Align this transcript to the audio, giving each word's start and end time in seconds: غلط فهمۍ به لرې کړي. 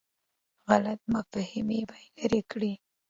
غلط 0.69 0.99
فهمۍ 1.31 1.81
به 1.89 1.97
لرې 2.17 2.41
کړي. 2.51 2.73